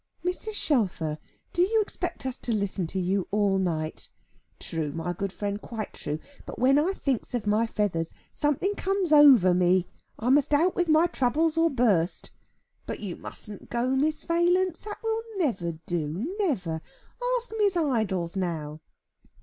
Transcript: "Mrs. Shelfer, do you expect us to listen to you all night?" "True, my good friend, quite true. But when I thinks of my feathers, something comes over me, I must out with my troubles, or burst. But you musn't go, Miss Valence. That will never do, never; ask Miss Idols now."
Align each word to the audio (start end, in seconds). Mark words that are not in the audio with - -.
"Mrs. 0.25 0.53
Shelfer, 0.53 1.19
do 1.53 1.61
you 1.61 1.79
expect 1.79 2.25
us 2.25 2.39
to 2.39 2.51
listen 2.55 2.87
to 2.87 2.99
you 2.99 3.27
all 3.29 3.59
night?" 3.59 4.09
"True, 4.59 4.91
my 4.91 5.13
good 5.13 5.31
friend, 5.31 5.61
quite 5.61 5.93
true. 5.93 6.17
But 6.47 6.57
when 6.57 6.79
I 6.79 6.93
thinks 6.93 7.35
of 7.35 7.45
my 7.45 7.67
feathers, 7.67 8.11
something 8.33 8.73
comes 8.73 9.13
over 9.13 9.53
me, 9.53 9.85
I 10.17 10.31
must 10.31 10.55
out 10.55 10.73
with 10.75 10.89
my 10.89 11.05
troubles, 11.05 11.55
or 11.55 11.69
burst. 11.69 12.31
But 12.87 13.01
you 13.01 13.15
musn't 13.15 13.69
go, 13.69 13.91
Miss 13.95 14.23
Valence. 14.23 14.79
That 14.85 15.03
will 15.03 15.21
never 15.37 15.73
do, 15.85 16.35
never; 16.39 16.81
ask 17.37 17.51
Miss 17.59 17.77
Idols 17.77 18.35
now." 18.35 18.79